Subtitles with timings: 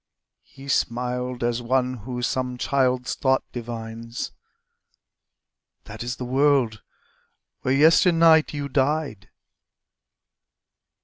[0.47, 4.31] He smiled as one who some child's thought divines:
[5.83, 6.81] "That is the world
[7.61, 9.29] where yesternight you died."